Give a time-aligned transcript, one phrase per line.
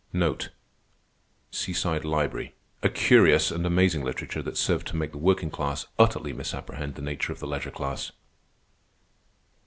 [0.15, 7.03] A curious and amazing literature that served to make the working class utterly misapprehend the
[7.03, 8.11] nature of the leisure class.